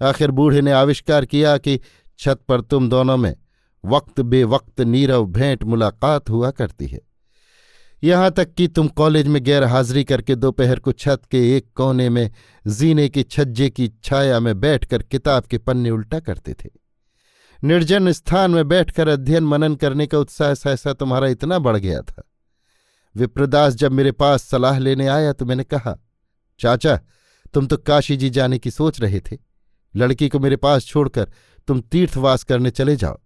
आखिर 0.03 0.31
बूढ़े 0.31 0.61
ने 0.61 0.71
आविष्कार 0.71 1.25
किया 1.25 1.57
कि 1.57 1.79
छत 2.19 2.39
पर 2.47 2.61
तुम 2.61 2.89
दोनों 2.89 3.17
में 3.17 3.35
वक्त 3.83 4.21
बेवक्त 4.21 4.81
नीरव 4.81 5.25
भेंट 5.27 5.63
मुलाकात 5.63 6.29
हुआ 6.29 6.51
करती 6.51 6.87
है। 6.87 6.99
यहाँ 8.03 8.31
तक 8.31 8.53
कि 8.53 8.67
तुम 8.67 8.87
कॉलेज 8.89 9.27
में 9.27 9.43
गैर 9.43 9.63
हाजिरी 9.63 10.03
करके 10.03 10.35
दोपहर 10.35 10.79
को 10.79 10.91
छत 10.91 11.21
के 11.31 11.39
एक 11.57 11.65
कोने 11.75 12.09
में 12.09 12.29
जीने 12.65 13.07
की 13.09 13.23
छज्जे 13.23 13.69
की 13.69 13.87
छाया 14.03 14.39
में 14.39 14.59
बैठकर 14.59 15.03
किताब 15.03 15.43
के 15.43 15.57
पन्ने 15.57 15.89
उल्टा 15.89 16.19
करते 16.19 16.53
थे। 16.53 16.69
निर्जन 17.63 18.11
स्थान 18.11 18.51
में 18.51 18.67
बैठकर 18.67 19.07
अध्ययन 19.07 19.43
मनन 19.43 19.75
करने 19.75 20.07
का 20.07 20.19
उत्साह 20.19 20.53
सहसा 20.53 20.93
तुम्हारा 20.93 21.27
इतना 21.27 21.59
बढ़ 21.59 21.77
गया 21.77 22.01
था। 22.01 22.23
विप्रदास 23.15 23.75
जब 23.75 23.91
मेरे 23.91 24.11
पास 24.11 24.43
सलाह 24.43 24.79
लेने 24.79 25.07
आया 25.07 25.33
तो 25.33 25.45
मैंने 25.45 25.63
कहा, 25.63 25.97
चाचा, 26.59 26.99
तुम 27.53 27.67
तो 27.67 27.77
काशी 27.77 28.17
जी 28.17 28.29
जाने 28.29 28.59
की 28.59 28.71
सोच 28.71 28.99
रहे 29.01 29.19
थे। 29.21 29.37
लड़की 29.95 30.29
को 30.29 30.39
मेरे 30.39 30.55
पास 30.55 30.85
छोड़कर 30.85 31.31
तुम 31.67 31.81
तीर्थवास 31.81 32.43
करने 32.43 32.71
चले 32.71 32.95
जाओ। 32.95 33.19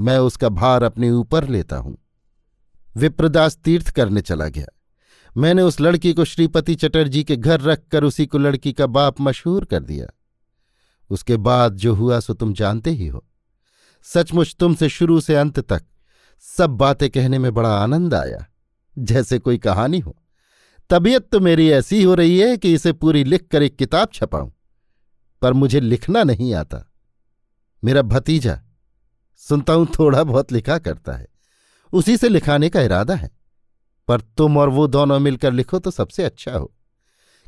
मैं 0.00 0.18
उसका 0.18 0.48
भार 0.48 0.82
अपने 0.82 1.10
ऊपर 1.10 1.48
लेता 1.48 1.76
हूँ। 1.76 1.98
विप्रदास 2.96 3.56
तीर्थ 3.56 3.90
करने 3.90 4.20
चला 4.20 4.48
गया। 4.48 4.66
मैंने 5.36 5.62
उस 5.62 5.80
लड़की 5.80 6.12
को 6.12 6.24
श्रीपति 6.24 6.74
चटर्जी 6.74 7.24
के 7.24 7.36
घर 7.36 7.60
रखकर 7.60 8.04
उसी 8.04 8.26
को 8.26 8.38
लड़की 8.38 8.72
का 8.72 8.86
बाप 8.86 9.20
मशहूर 9.20 9.64
कर 9.64 9.80
दिया। 9.80 10.06
उसके 11.10 11.36
बाद 11.36 11.76
जो 11.76 11.94
हुआ 11.94 12.20
सो 12.20 12.34
तुम 12.34 12.54
जानते 12.54 12.90
ही 12.90 13.06
हो। 13.06 13.24
सचमुच 14.02 14.56
तुमसे 14.60 14.88
शुरू 14.88 15.20
से 15.20 15.34
अंत 15.34 15.60
तक 15.60 15.82
सब 16.40 16.70
बातें 16.70 17.10
कहने 17.10 17.38
में 17.38 17.54
बड़ा 17.54 17.76
आनंद 17.76 18.14
आया। 18.14 18.46
जैसे 18.98 19.38
कोई 19.38 19.58
कहानी 19.58 19.98
हो। 19.98 20.16
तबीयत 20.90 21.28
तो 21.32 21.40
मेरी 21.40 21.70
ऐसी 21.70 22.02
हो 22.02 22.14
रही 22.14 22.38
है 22.38 22.56
कि 22.56 22.74
इसे 22.74 22.92
पूरी 22.92 23.24
लिख 23.24 23.48
कर 23.48 23.62
एक 23.62 23.76
किताब 23.76 24.08
छपाऊं। 24.12 24.50
पर 25.42 25.52
मुझे 25.52 25.80
लिखना 25.80 26.22
नहीं 26.24 26.52
आता। 26.54 26.88
मेरा 27.82 28.02
भतीजा 28.02 28.60
सुनता 29.42 29.72
हूँ 29.72 29.86
थोड़ा 29.98 30.22
बहुत 30.24 30.52
लिखा 30.52 30.78
करता 30.78 31.12
है। 31.12 31.26
उसी 31.92 32.16
से 32.16 32.28
लिखाने 32.28 32.68
का 32.68 32.80
इरादा 32.80 33.14
है। 33.14 33.30
पर 34.08 34.20
तुम 34.20 34.56
और 34.58 34.68
वो 34.68 34.86
दोनों 34.86 35.18
मिलकर 35.18 35.52
लिखो 35.52 35.78
तो 35.78 35.90
सबसे 35.90 36.24
अच्छा 36.24 36.52
हो, 36.52 36.72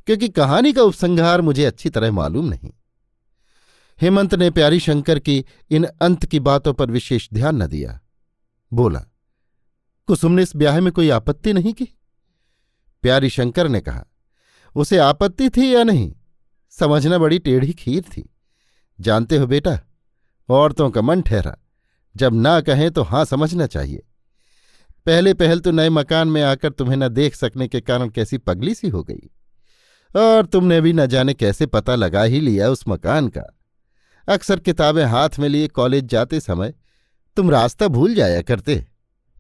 क्योंकि 0.06 0.28
कहानी 0.28 0.72
का 0.72 0.82
उपसंहार 0.82 1.40
मुझे 1.40 1.64
अच्छी 1.64 1.90
तरह 1.90 2.12
मालूम 2.12 2.48
नहीं। 2.48 2.70
हेमंत 3.98 4.34
ने 4.34 4.50
प्यारी 4.50 4.80
शंकर 4.80 5.18
की 5.18 5.44
इन 5.70 5.84
अंत 5.84 6.24
की 6.26 6.40
बातों 6.40 6.72
पर 6.72 6.90
विशेष 6.90 7.28
ध्यान 7.34 7.62
न 7.62 7.66
दिया। 7.66 8.00
बोला, 8.72 9.00
कुसुम 10.08 10.32
ने 10.32 10.42
इस 10.42 10.54
ब्याह 10.56 10.80
में 10.80 10.92
कोई 10.92 11.08
आपत्ति 11.10 11.52
नहीं 11.52 11.72
की? 11.72 11.88
प्यारी 13.02 13.30
शंकर 13.30 13.68
ने 13.68 13.80
कहा, 13.80 14.04
उसे 14.76 14.98
आपत्ति 14.98 15.48
थी 15.50 15.74
या 15.74 15.82
नहीं? 15.84 16.12
समझना 16.78 17.19
बड़ी 17.19 17.38
टेढ़ी 17.38 17.73
खीर 17.73 18.02
थी। 18.02 18.35
जानते 19.00 19.37
हो 19.37 19.47
बेटा, 19.47 19.78
औरतों 20.49 20.90
का 20.90 21.02
मन 21.02 21.23
ठहरा। 21.23 21.57
जब 22.16 22.35
ना 22.35 22.61
कहें 22.61 22.90
तो 22.90 23.02
हाँ 23.02 23.25
समझना 23.25 23.66
चाहिए। 23.66 24.02
पहले 25.07 25.35
पहल 25.35 25.61
तो 25.61 25.71
नए 25.71 25.90
मकान 25.90 26.28
में 26.28 26.43
आकर 26.43 26.71
तुम्हें 26.71 26.97
न 26.97 27.09
देख 27.09 27.35
सकने 27.35 27.69
के 27.69 27.81
कारण 27.81 28.09
कैसी 28.09 28.38
पगली 28.38 28.75
सी 28.75 28.88
हो 28.88 29.02
गई। 29.02 29.31
और 30.16 30.47
तुमने 30.47 30.81
भी 30.81 30.93
न 30.93 31.07
जाने 31.07 31.35
कैसे 31.35 31.66
पता 31.66 31.95
लगा 31.95 32.23
ही 32.23 32.40
लिया 32.40 32.71
उस 32.71 32.85
मकान 32.88 33.28
का। 33.28 33.43
अक्सर 34.28 34.61
किताबें 34.61 35.04
हाथ 35.04 35.28
में 35.38 35.49
लिए 35.49 35.69
कॉलेज 35.69 36.04
जाते 36.04 36.40
समय 36.40 36.75
तुम 37.37 37.50
रास्ता 37.50 37.88
भूल 37.88 38.14
जाया 38.14 38.43
करते 38.43 38.85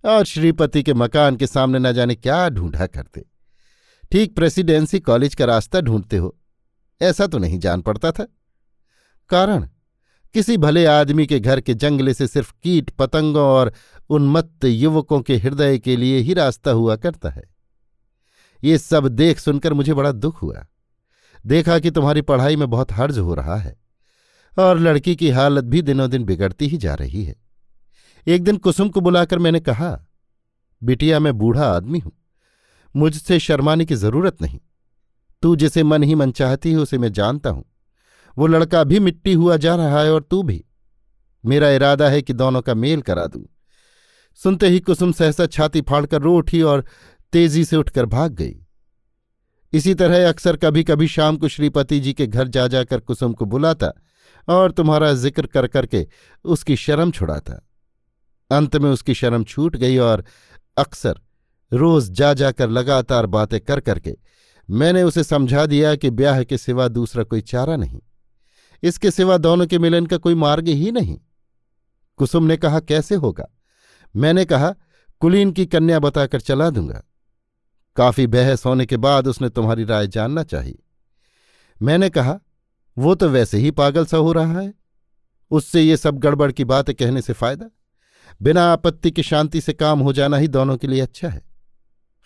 और 0.04 0.24
श्रीपति 0.24 0.82
के 0.82 0.94
मकान 0.94 1.36
के 1.36 1.46
सामने 1.46 1.78
न 1.78 1.92
जाने 1.92 2.14
क्या 2.14 2.48
ढूंढा 2.48 2.86
करते। 2.86 3.24
ठीक 4.12 4.34
प्रेसिडेंसी 4.36 5.00
कॉलेज 5.00 5.34
का 5.34 5.44
रास्ता 5.44 5.80
ढूंढते 5.80 6.16
हो। 6.16 6.36
ऐसा 7.00 7.26
तो 7.26 7.38
नहीं 7.38 7.58
जान 7.58 7.80
पड़ता 7.80 8.12
था। 8.12 8.26
कारण, 9.30 9.68
किसी 10.34 10.56
भले 10.56 10.86
आदमी 10.86 11.26
के 11.26 11.40
घर 11.40 11.60
के 11.60 11.74
जंगले 11.74 12.14
से 12.14 12.26
सिर्फ़ 12.26 12.52
कीट 12.62 12.90
पतंगों 12.90 13.44
और 13.44 13.72
उन्मत्त 14.10 14.64
युवकों 14.64 15.20
के 15.20 15.36
हृदय 15.36 15.78
के 15.78 15.96
लिए 15.96 16.18
ही 16.18 16.34
रास्ता 16.34 16.70
हुआ 16.70 16.96
करता 16.96 17.30
है। 17.30 17.42
ये 18.64 18.78
सब 18.78 19.08
देख 19.08 19.38
सुनकर 19.38 19.72
मुझे 19.72 19.94
बड़ा 19.94 20.12
दुख 20.12 20.42
हुआ। 20.42 20.66
देखा 21.46 21.78
कि 21.78 21.90
तुम्हारी 21.90 22.22
पढ़ाई 22.22 22.56
में 22.56 22.70
बहुत 22.70 22.92
हर्ज 22.92 23.18
हो 23.18 23.34
रहा 23.34 23.56
है 23.56 23.76
और 24.58 24.78
लड़की 24.78 25.16
की 25.16 25.30
हालत 25.30 25.64
भी 25.64 25.82
दिनों 25.82 26.10
दिन 26.10 26.24
बिगड़ती 26.24 26.66
ही 26.68 26.76
जा 26.76 26.94
रही 26.94 27.24
है। 27.24 27.36
एक 28.26 28.44
दिन 28.44 28.56
कुसुम 28.56 28.88
को 28.88 29.00
बुलाकर 29.00 29.38
मैंने 29.38 29.60
कहा, 29.60 30.06
बिटिया, 30.82 31.18
मैं 31.20 31.38
बूढ़ा 31.38 31.66
आदमी 31.66 31.98
हूँ। 31.98 32.12
मुझसे 32.96 33.38
शर्माने 33.38 33.84
की 33.84 33.94
ज़रूरत 33.94 34.42
नहीं। 34.42 34.60
तू 35.44 35.56
जिसे 35.56 35.82
मन 35.82 36.02
ही 36.02 36.14
मन 36.14 36.30
चाहती 36.30 36.70
है, 36.72 36.76
उसे 36.76 36.98
मैं 36.98 37.12
जानता 37.12 37.50
हूँ। 37.50 37.64
वो 38.36 38.46
लड़का 38.46 38.84
भी 38.84 39.00
मिट्टी 39.00 39.32
हुआ 39.32 39.56
जा 39.56 39.74
रहा 39.76 40.00
है 40.02 40.12
और 40.12 40.22
तू 40.22 40.42
भी। 40.42 40.64
मेरा 41.44 41.68
इरादा 41.70 42.08
है 42.08 42.22
कि 42.22 42.32
दोनों 42.32 42.62
का 42.62 42.74
मेल 42.74 43.02
करा 43.02 43.26
दूँ। 43.26 43.44
सुनते 44.38 44.68
ही 44.68 44.80
कुसुम 44.80 45.12
सहसा 45.12 45.46
छाती 45.46 45.80
फाड़कर 45.80 46.22
रो 46.22 46.34
उठी 46.36 46.62
और 46.62 46.84
तेज़ी 47.32 47.64
से 47.64 47.76
उठकर 47.76 48.06
भाग 48.06 48.32
गई। 48.32 48.54
इसी 49.72 49.94
तरह 49.94 50.28
अक्सर 50.28 50.56
कभी 50.56 50.84
कभी 50.84 51.08
शाम 51.08 51.36
को 51.36 51.48
श्रीपति 51.48 52.00
जी 52.00 52.12
के 52.12 52.26
घर 52.26 52.48
जा 52.48 52.66
जाकर 52.66 53.00
कुसुम 53.00 53.32
को 53.32 53.44
बुलाता 53.44 53.92
और 54.48 54.72
तुम्हारा 54.72 55.12
ज़िक्र 55.12 55.46
कर 55.46 55.66
करके 55.66 56.06
उसकी 56.44 56.76
शर्म 56.76 57.10
छुड़ाता। 57.10 57.60
अंत 58.50 58.76
में 58.76 58.90
उसकी 58.90 59.14
शर्म 59.14 59.44
छूट 59.44 59.76
गई 59.76 59.98
और 59.98 60.24
अक्सर 60.76 61.20
रोज 61.72 62.10
जा 62.10 62.34
जाकर 62.34 62.70
लगातार 62.70 63.26
बातें 63.26 63.60
कर 63.60 63.80
करके 63.80 64.16
मैंने 64.70 65.02
उसे 65.02 65.24
समझा 65.24 65.66
दिया 65.66 65.94
कि 65.94 66.10
ब्याह 66.10 66.42
के 66.42 66.58
सिवा 66.58 66.88
दूसरा 66.88 67.22
कोई 67.22 67.40
चारा 67.40 67.76
नहीं। 67.76 68.00
इसके 68.82 69.10
सिवा 69.10 69.38
दोनों 69.38 69.66
के 69.66 69.78
मिलन 69.78 70.06
का 70.06 70.16
कोई 70.16 70.34
मार्ग 70.34 70.68
ही 70.68 70.92
नहीं। 70.92 71.18
कुसुम 72.16 72.44
ने 72.44 72.56
कहा, 72.56 72.80
कैसे 72.80 73.14
होगा? 73.14 73.46
मैंने 74.16 74.44
कहा, 74.44 74.74
कुलीन 75.20 75.52
की 75.52 75.66
कन्या 75.66 75.98
बताकर 75.98 76.40
चला 76.40 76.70
दूँगा। 76.70 77.02
काफ़ी 77.96 78.26
बहस 78.26 78.66
होने 78.66 78.86
के 78.86 78.96
बाद 78.96 79.26
उसने 79.26 79.48
तुम्हारी 79.48 79.84
राय 79.84 80.06
जानना 80.06 80.42
चाहिए। 80.42 80.78
मैंने 81.82 82.10
कहा, 82.10 82.40
वो 82.98 83.14
तो 83.14 83.28
वैसे 83.28 83.58
ही 83.58 83.70
पागल 83.70 84.06
सा 84.06 84.16
हो 84.16 84.32
रहा 84.32 84.60
है। 84.60 84.74
उससे 85.50 85.82
ये 85.82 85.96
सब 85.96 86.18
गड़बड़ 86.18 86.52
की 86.52 86.64
बातें 86.64 86.94
कहने 86.94 87.22
से 87.22 87.32
फ़ायदा? 87.32 87.70
बिना 88.42 88.72
आपत्ति 88.72 89.10
की 89.10 89.22
शांति 89.22 89.60
से 89.60 89.72
काम 89.72 90.00
हो 90.00 90.12
जाना 90.12 90.36
ही 90.36 90.48
दोनों 90.48 90.76
के 90.76 90.86
लिए 90.86 91.00
अच्छा 91.00 91.28
है। 91.28 91.42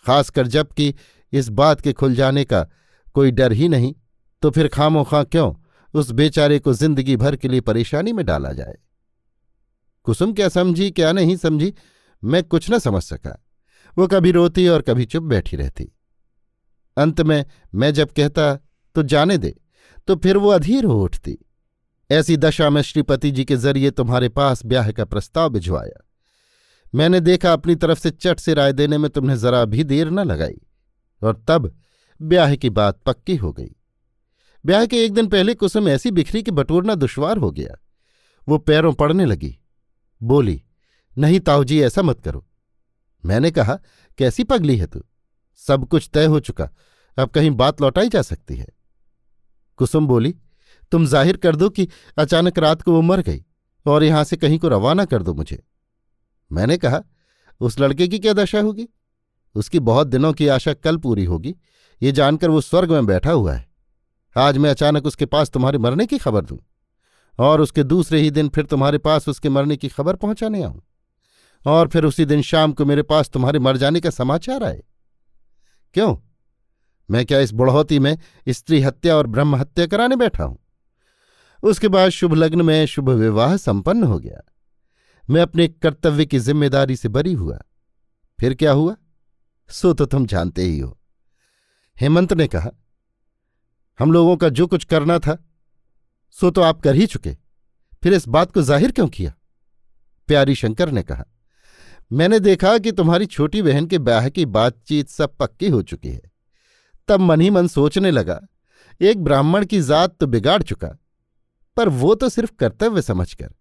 खासकर 0.05 0.47
जबकि 0.47 0.95
इस 1.33 1.49
बात 1.51 1.81
के 1.81 1.93
खुल 1.93 2.15
जाने 2.15 2.43
का 2.45 2.67
कोई 3.15 3.31
डर 3.31 3.51
ही 3.51 3.67
नहीं 3.69 3.93
तो 4.43 4.49
फिर 4.51 4.67
खामो 4.67 5.03
खां 5.03 5.23
क्यों 5.25 5.53
उस 5.93 6.11
बेचारे 6.11 6.59
को 6.59 6.73
ज़िंदगी 6.73 7.15
भर 7.17 7.35
के 7.35 7.47
लिए 7.47 7.61
परेशानी 7.61 8.13
में 8.13 8.25
डाला 8.25 8.51
जाए? 8.53 8.75
कुसुम 10.05 10.33
क्या 10.33 10.49
समझी, 10.49 10.89
क्या 10.91 11.11
नहीं 11.11 11.35
समझी, 11.37 11.73
मैं 12.23 12.43
कुछ 12.43 12.69
न 12.71 12.79
समझ 12.79 13.01
सका। 13.03 13.37
वो 13.97 14.07
कभी 14.07 14.31
रोती 14.31 14.67
और 14.67 14.81
कभी 14.81 15.05
चुप 15.05 15.23
बैठी 15.23 15.57
रहती। 15.57 15.91
अंत 16.97 17.21
में 17.21 17.45
मैं 17.75 17.93
जब 17.93 18.11
कहता 18.11 18.53
तो 18.95 19.03
जाने 19.03 19.37
दे 19.37 19.55
तो 20.07 20.15
फिर 20.15 20.37
वो 20.37 20.49
अधीर 20.49 20.85
हो 20.85 21.01
उठती। 21.03 21.37
ऐसी 22.09 22.37
दशा 22.37 22.69
में 22.69 22.81
श्रीपति 22.81 23.31
जी 23.31 23.45
के 23.45 23.55
ज़रिए 23.57 23.91
तुम्हारे 23.91 24.29
पास 24.29 24.65
ब्याह 24.65 24.91
का 24.91 25.05
प्रस्ताव 25.05 25.49
भिजवाया। 25.49 26.05
मैंने 26.93 27.19
देखा 27.19 27.53
अपनी 27.53 27.75
तरफ़ 27.75 27.99
से 27.99 28.11
चट 28.11 28.39
से 28.39 28.53
राय 28.53 28.73
देने 28.73 28.97
में 28.97 29.09
तुमने 29.11 29.37
जरा 29.37 29.63
भी 29.65 29.83
देर 29.83 30.09
न 30.09 30.19
लगाई। 30.21 30.59
और 31.21 31.43
तब 31.47 31.75
ब्याह 32.21 32.55
की 32.55 32.69
बात 32.69 33.01
पक्की 33.01 33.35
हो 33.35 33.51
गई। 33.53 33.75
ब्याह 34.65 34.85
के 34.85 35.03
एक 35.05 35.13
दिन 35.13 35.27
पहले 35.27 35.53
कुसुम 35.53 35.87
ऐसी 35.89 36.11
बिखरी 36.11 36.43
कि 36.43 36.51
बटोरना 36.51 36.95
दुश्वार 36.95 37.37
हो 37.37 37.51
गया। 37.51 37.77
वो 38.47 38.57
पैरों 38.57 38.93
पड़ने 38.93 39.25
लगी। 39.25 39.59
बोली, 40.21 40.63
नहीं 41.17 41.39
ताऊजी 41.39 41.81
ऐसा 41.81 42.01
मत 42.01 42.19
करो। 42.19 42.45
मैंने 43.25 43.51
कहा, 43.51 43.79
कैसी 44.17 44.43
पगली 44.43 44.77
है 44.77 44.87
तू? 44.87 45.03
सब 45.55 45.87
कुछ 45.87 46.09
तय 46.13 46.25
हो 46.25 46.39
चुका। 46.39 46.69
अब 47.17 47.29
कहीं 47.29 47.51
बात 47.51 47.81
लौटाई 47.81 48.09
जा 48.09 48.21
सकती 48.21 48.55
है। 48.55 48.67
कुसुम 49.77 50.07
बोली, 50.07 50.35
तुम 50.91 51.05
ज़ाहिर 51.05 51.37
कर 51.37 51.55
दो 51.55 51.69
कि 51.69 51.87
अचानक 52.17 52.59
रात 52.59 52.81
को 52.81 52.91
वो 52.91 53.01
मर 53.01 53.21
गई, 53.21 53.45
और 53.85 54.03
यहाँ 54.03 54.23
से 54.23 54.37
कहीं 54.37 54.59
को 54.59 54.67
रवाना 54.67 55.05
कर 55.05 55.23
दो 55.23 55.33
मुझे। 55.33 55.63
मैंने 56.51 56.77
कहा, 56.77 57.03
उस 57.61 57.79
लड़के 57.79 58.07
की 58.07 58.19
क्या 58.19 58.33
दशा 58.33 58.61
होगी? 58.61 58.87
उसकी 59.55 59.79
बहुत 59.79 60.07
दिनों 60.07 60.33
की 60.33 60.47
आशा 60.47 60.73
कल 60.73 60.97
पूरी 60.97 61.25
होगी। 61.25 61.55
ये 62.01 62.11
जानकर 62.11 62.49
वो 62.49 62.61
स्वर्ग 62.61 62.91
में 62.91 63.05
बैठा 63.05 63.31
हुआ 63.31 63.53
है। 63.53 63.67
आज 64.35 64.57
मैं 64.57 64.69
अचानक 64.69 65.05
उसके 65.05 65.25
पास 65.25 65.49
तुम्हारे 65.49 65.77
मरने 65.77 66.05
की 66.05 66.17
खबर 66.17 66.45
दूँ 66.45 66.59
और 67.39 67.61
उसके 67.61 67.83
दूसरे 67.83 68.19
ही 68.19 68.31
दिन 68.31 68.49
फिर 68.49 68.65
तुम्हारे 68.65 68.97
पास 68.97 69.29
उसके 69.29 69.49
मरने 69.49 69.77
की 69.77 69.87
खबर 69.87 70.15
पहुँचाने 70.15 70.63
आऊँ 70.63 70.81
और 71.65 71.87
फिर 71.87 72.05
उसी 72.05 72.25
दिन 72.25 72.41
शाम 72.41 72.73
को 72.73 72.85
मेरे 72.85 73.01
पास 73.01 73.29
तुम्हारे 73.29 73.59
मर 73.59 73.77
जाने 73.77 73.99
का 73.99 74.09
समाचार 74.09 74.63
आए। 74.63 74.83
क्यों? 75.93 76.17
मैं 77.09 77.25
क्या 77.25 77.39
इस 77.39 77.51
बुढ़ौती 77.51 77.99
में 77.99 78.17
स्त्री 78.49 78.81
हत्या 78.81 79.15
और 79.15 79.27
ब्रह्म 79.27 79.55
हत्या 79.55 79.85
कराने 79.85 80.15
बैठा 80.15 80.43
हूँ? 80.43 80.57
उसके 81.63 81.87
बाद 81.87 82.09
शुभ 82.09 82.33
लग्न 82.33 82.61
में 82.61 82.85
शुभ 82.85 83.09
विवाह 83.09 83.57
संपन्न 83.57 84.03
हो 84.03 84.19
गया। 84.19 84.41
मैं 85.29 85.41
अपने 85.41 85.67
कर्तव्य 85.67 86.25
की 86.25 86.39
ज़िम्मेदारी 86.39 86.95
से 86.95 87.09
बरी 87.09 87.33
हुआ। 87.33 87.59
फिर 88.39 88.53
क्या 88.53 88.71
हुआ? 88.71 88.95
सो 89.69 89.93
तो 89.93 90.05
तुम 90.05 90.25
जानते 90.25 90.61
ही 90.61 90.79
हो। 90.79 90.97
हेमंत 91.97 92.33
ने 92.33 92.47
कहा, 92.47 92.71
हम 93.99 94.11
लोगों 94.11 94.35
का 94.37 94.49
जो 94.49 94.67
कुछ 94.67 94.83
करना 94.85 95.17
था, 95.19 95.37
सो 96.37 96.51
तो 96.51 96.61
आप 96.61 96.81
कर 96.81 96.95
ही 96.95 97.05
चुके। 97.07 97.35
फिर 98.03 98.13
इस 98.13 98.27
बात 98.27 98.51
को 98.51 98.61
ज़ाहिर 98.61 98.91
क्यों 98.91 99.07
किया? 99.07 99.33
प्यारी 100.29 100.55
शंकर 100.55 100.91
ने 100.91 101.03
कहा, 101.03 101.25
मैंने 102.11 102.39
देखा 102.39 102.77
कि 102.77 102.91
तुम्हारी 102.91 103.25
छोटी 103.25 103.61
बहन 103.61 103.85
के 103.85 103.97
ब्याह 103.99 104.29
की 104.29 104.45
बातचीत 104.47 105.09
सब 105.09 105.35
पक्की 105.37 105.69
हो 105.69 105.81
चुकी 105.81 106.09
है। 106.09 106.21
तब 107.07 107.19
मन 107.19 107.41
ही 107.41 107.49
मन 107.49 107.67
सोचने 107.67 108.11
लगा, 108.11 108.39
एक 109.01 109.23
ब्राह्मण 109.23 109.65
की 109.65 109.81
जात 109.81 110.15
तो 110.19 110.27
बिगाड़ 110.27 110.61
चुका, 110.63 110.87
पर 111.77 111.89
वो 111.89 112.15
तो 112.15 112.29
सिर्फ़ 112.29 112.51
कर्तव्य 112.59 113.01
समझकर। 113.01 113.53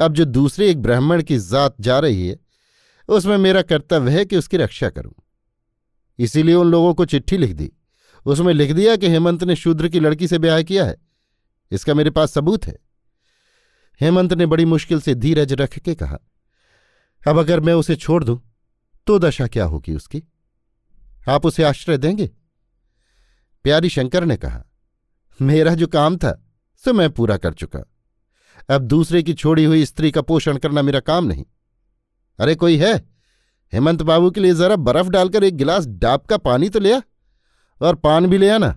अब 0.00 0.12
जो 0.12 0.24
दूसरे 0.24 0.68
एक 0.70 0.82
ब्राह्मण 0.82 1.22
की 1.22 1.38
जात 1.38 1.80
जा 1.80 1.98
रही 1.98 2.26
है, 2.28 2.36
उसमें 3.08 3.36
मेरा 3.38 3.62
कर्तव्य 3.62 4.10
है 4.10 4.24
कि 4.24 4.36
उसकी 4.36 4.56
रक्षा 4.56 4.88
करूँ। 4.90 5.12
इसीलिए 6.18 6.54
उन 6.54 6.70
लोगों 6.70 6.94
को 6.94 7.04
चिट्ठी 7.04 7.36
लिख 7.36 7.52
दी। 7.52 7.70
उसमें 8.26 8.52
लिख 8.54 8.72
दिया 8.72 8.96
कि 8.96 9.08
हेमंत 9.08 9.44
ने 9.44 9.56
शूद्र 9.56 9.88
की 9.88 10.00
लड़की 10.00 10.28
से 10.28 10.38
ब्याह 10.38 10.62
किया 10.62 10.84
है। 10.84 10.96
इसका 11.70 11.94
मेरे 11.94 12.10
पास 12.10 12.32
सबूत 12.32 12.66
है। 12.66 12.76
हेमंत 14.00 14.32
ने 14.32 14.46
बड़ी 14.46 14.64
मुश्किल 14.64 15.00
से 15.00 15.14
धीरज 15.14 15.52
रख 15.52 15.78
के 15.78 15.94
कहा, 15.94 16.18
अब 17.22 17.38
अगर 17.38 17.60
मैं 17.60 17.72
उसे 17.72 17.96
छोड़ 17.96 18.22
दूँ 18.24 18.40
तो 19.06 19.18
दशा 19.18 19.46
क्या 19.46 19.64
होगी 19.64 19.94
उसकी? 19.94 20.22
आप 21.28 21.46
उसे 21.46 21.62
आश्रय 21.62 21.98
देंगे? 21.98 22.30
प्यारी 23.64 23.88
शंकर 23.88 24.24
ने 24.24 24.36
कहा, 24.36 24.64
मेरा 25.40 25.74
जो 25.74 25.86
काम 25.86 26.16
था, 26.16 26.32
सो 26.84 26.92
मैं 26.92 27.10
पूरा 27.10 27.36
कर 27.36 27.54
चुका। 27.54 27.80
अब 28.70 28.82
दूसरे 28.82 29.22
की 29.22 29.34
छोड़ी 29.34 29.64
हुई 29.64 29.84
स्त्री 29.84 30.10
का 30.10 30.20
पोषण 30.20 30.56
करना 30.56 30.82
मेरा 30.82 31.00
काम 31.00 31.24
नहीं। 31.24 31.44
अरे 32.38 32.54
कोई 32.54 32.76
है? 32.76 33.17
हेमंत 33.72 34.02
बाबू 34.02 34.30
के 34.30 34.40
लिए 34.40 34.54
जरा 34.54 34.76
बर्फ़ 34.76 35.08
डालकर 35.08 35.44
एक 35.44 35.56
गिलास 35.56 35.86
डाब 35.86 36.20
का 36.20 36.36
पानी 36.36 36.68
तो 36.68 36.80
लिया 36.80 37.02
और 37.80 37.94
पान 37.94 38.26
भी 38.26 38.38
ले 38.38 38.50
आना। 38.50 38.76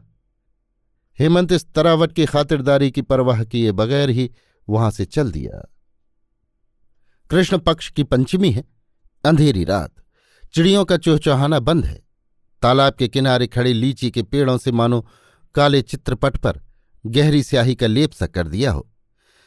हेमंत 1.19 1.51
इस 1.51 1.65
तरावट 1.73 2.13
की 2.13 2.25
खातिरदारी 2.25 2.91
की 2.91 3.01
परवाह 3.01 3.43
किए 3.43 3.71
बगैर 3.71 4.09
ही 4.09 4.29
वहाँ 4.69 4.91
से 4.91 5.05
चल 5.05 5.31
दिया। 5.31 5.67
कृष्ण 7.29 7.57
पक्ष 7.57 7.91
की 7.91 8.03
पंचमी 8.03 8.51
है, 8.51 8.63
अंधेरी 9.25 9.63
रात। 9.63 9.91
चिड़ियों 10.53 10.85
का 10.85 10.97
चुहचुहाना 10.97 11.59
बंद 11.59 11.85
है। 11.85 12.01
तालाब 12.61 12.93
के 12.93 13.07
किनारे 13.07 13.47
खड़े 13.47 13.73
लीची 13.73 14.11
के 14.11 14.23
पेड़ों 14.23 14.57
से 14.57 14.71
मानो 14.71 15.07
काले 15.55 15.81
चित्रपट 15.81 16.37
पर 16.37 16.61
गहरी 17.05 17.43
स्याही 17.43 17.75
का 17.75 17.87
लेप 17.87 18.11
सा 18.11 18.27
कर 18.27 18.47
दिया 18.47 18.71
हो। 18.71 18.87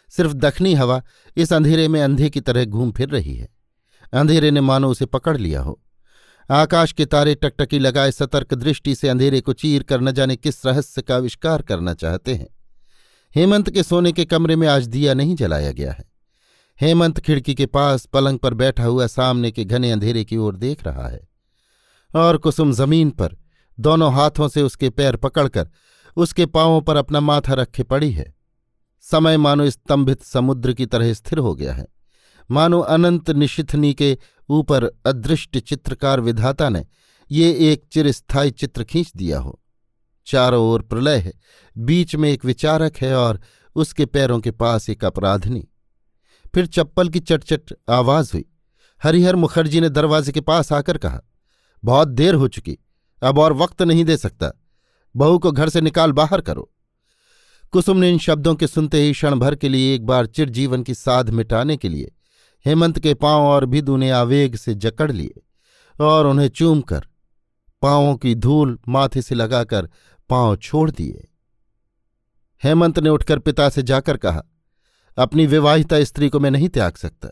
सिर्फ़ 0.08 0.32
दखनी 0.32 0.74
हवा 0.74 1.02
इस 1.36 1.52
अंधेरे 1.52 1.88
में 1.88 2.02
अंधे 2.02 2.30
की 2.30 2.40
तरह 2.40 2.64
घूम 2.64 2.92
फिर 2.92 3.08
रही 3.08 3.36
है। 3.36 3.53
अंधेरे 4.14 4.50
ने 4.50 4.60
मानो 4.60 4.90
उसे 4.90 5.06
पकड़ 5.06 5.36
लिया 5.36 5.60
हो। 5.60 5.80
आकाश 6.50 6.92
के 6.92 7.06
तारे 7.06 7.34
टकटकी 7.34 7.78
लगाए 7.78 8.12
सतर्क 8.12 8.54
दृष्टि 8.54 8.94
से 8.94 9.08
अंधेरे 9.08 9.40
को 9.40 9.52
चीर 9.52 9.82
कर 9.82 10.00
न 10.00 10.12
जाने 10.12 10.36
किस 10.36 10.66
रहस्य 10.66 11.02
का 11.02 11.16
आविष्कार 11.16 11.62
करना 11.62 11.94
चाहते 11.94 12.34
हैं। 12.34 12.48
हेमंत 13.36 13.70
के 13.70 13.82
सोने 13.82 14.12
के 14.12 14.24
कमरे 14.24 14.56
में 14.56 14.68
आज 14.68 14.86
दिया 14.86 15.14
नहीं 15.14 15.36
जलाया 15.36 15.72
गया 15.72 15.92
है। 15.92 16.04
हेमंत 16.80 17.20
खिड़की 17.20 17.54
के 17.54 17.66
पास 17.66 18.06
पलंग 18.06 18.38
पर 18.38 18.54
बैठा 18.54 18.84
हुआ 18.84 19.06
सामने 19.06 19.50
के 19.50 19.64
घने 19.64 19.90
अंधेरे 19.90 20.24
की 20.24 20.36
ओर 20.36 20.56
देख 20.56 20.84
रहा 20.84 21.08
है। 21.08 21.28
और 22.16 22.36
कुसुम 22.36 22.72
ज़मीन 22.72 23.10
पर, 23.10 23.36
दोनों 23.80 24.14
हाथों 24.14 24.48
से 24.48 24.62
उसके 24.62 24.90
पैर 24.90 25.16
पकड़कर, 25.16 25.68
उसके 26.16 26.46
पांवों 26.46 26.80
पर 26.80 26.96
अपना 26.96 27.20
माथा 27.20 27.54
रखे 27.54 27.82
पड़ी 27.82 28.10
है। 28.10 28.34
समय 29.00 29.36
मानो 29.36 29.70
स्तंभित 29.70 30.22
समुद्र 30.22 30.72
की 30.72 30.86
तरह 30.86 31.12
स्थिर 31.12 31.38
हो 31.38 31.54
गया 31.54 31.74
है। 31.74 31.86
मानो 32.50 32.80
अनंत 32.80 33.30
निशिथनी 33.30 33.94
के 33.94 34.18
ऊपर 34.48 34.84
अदृष्ट 35.06 35.58
चित्रकार 35.58 36.20
विधाता 36.20 36.68
ने 36.68 36.86
ये 37.30 37.50
एक 37.72 37.84
चिरस्थायी 37.92 38.50
चित्र 38.50 38.84
खींच 38.84 39.12
दिया 39.16 39.38
हो। 39.38 39.60
चारों 40.26 40.64
ओर 40.64 40.82
प्रलय 40.82 41.18
है, 41.18 41.32
बीच 41.78 42.16
में 42.16 42.30
एक 42.30 42.44
विचारक 42.44 42.96
है 42.96 43.14
और 43.16 43.40
उसके 43.74 44.06
पैरों 44.06 44.40
के 44.40 44.50
पास 44.50 44.90
एक 44.90 45.04
अपराधनी। 45.04 45.68
फिर 46.54 46.66
चप्पल 46.66 47.08
की 47.08 47.20
चटचट 47.20 47.74
आवाज़ 47.90 48.30
हुई। 48.32 48.44
हरिहर 49.02 49.36
मुखर्जी 49.36 49.80
ने 49.80 49.88
दरवाजे 49.88 50.32
के 50.32 50.40
पास 50.40 50.72
आकर 50.72 50.98
कहा, 50.98 51.20
बहुत 51.84 52.08
देर 52.08 52.34
हो 52.34 52.48
चुकी, 52.48 52.78
अब 53.22 53.38
और 53.38 53.52
वक्त 53.52 53.82
नहीं 53.82 54.04
दे 54.04 54.16
सकता। 54.16 54.52
बहू 55.16 55.38
को 55.38 55.52
घर 55.52 55.68
से 55.68 55.80
निकाल 55.80 56.12
बाहर 56.12 56.40
करो। 56.40 56.70
कुसुम 57.72 57.96
ने 57.96 58.10
इन 58.10 58.18
शब्दों 58.18 58.54
के 58.54 58.66
सुनते 58.66 59.02
ही 59.02 59.12
क्षण 59.12 59.34
भर 59.34 59.54
के 59.54 59.68
लिए 59.68 59.94
एक 59.94 60.06
बार 60.06 60.26
चिरजीवन 60.26 60.82
की 60.82 60.94
साध 60.94 61.30
मिटाने 61.30 61.76
के 61.76 61.88
लिए 61.88 62.12
हेमंत 62.64 62.98
के 62.98 63.14
पाँव 63.14 63.42
और 63.42 63.64
भिदु 63.64 63.96
ने 63.96 64.10
आवेग 64.10 64.56
से 64.56 64.74
जकड़ 64.74 65.12
लिए 65.12 65.42
और 66.00 66.26
उन्हें 66.26 66.48
चूम 66.48 66.80
कर 66.80 67.06
पांवों 67.82 68.16
की 68.16 68.34
धूल 68.34 68.78
माथे 68.88 69.22
से 69.22 69.34
लगाकर 69.34 69.88
पाँव 70.28 70.56
छोड़ 70.56 70.90
दिए। 70.90 71.28
हेमंत 72.64 72.98
ने 72.98 73.08
उठकर 73.08 73.38
पिता 73.38 73.68
से 73.68 73.82
जाकर 73.82 74.16
कहा, 74.16 74.42
अपनी 75.16 75.46
विवाहिता 75.46 76.04
स्त्री 76.04 76.28
को 76.28 76.40
मैं 76.40 76.50
नहीं 76.50 76.68
त्याग 76.68 76.96
सकता। 76.96 77.28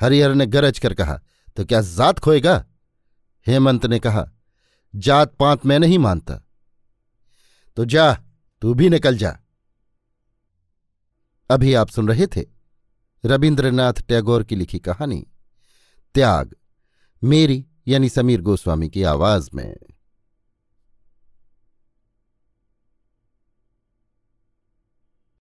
हरिहर 0.00 0.34
ने 0.34 0.46
गरज 0.46 0.78
कर 0.78 0.94
कहा 0.94 1.20
तो 1.56 1.64
क्या 1.64 1.80
जात 1.80 2.18
खोएगा? 2.18 2.64
हेमंत 3.46 3.86
ने 3.86 3.98
कहा, 3.98 4.30
जात 4.94 5.34
पात 5.34 5.66
मैं 5.66 5.78
नहीं 5.78 5.98
मानता। 5.98 6.40
तो 7.76 7.84
जा, 7.84 8.14
तू 8.62 8.74
भी 8.74 8.88
निकल 8.88 9.16
जा। 9.16 9.38
अभी 11.50 11.74
आप 11.74 11.88
सुन 11.88 12.08
रहे 12.08 12.26
थे 12.26 12.51
रविन्द्रनाथ 13.24 13.92
टैगोर 14.08 14.44
की 14.44 14.56
लिखी 14.56 14.78
कहानी 14.78 15.26
त्याग 16.14 16.54
मेरी 17.24 17.66
यानी 17.88 18.08
समीर 18.08 18.40
गोस्वामी 18.40 18.88
की 18.88 19.02
आवाज़ 19.02 19.50
में। 19.54 19.76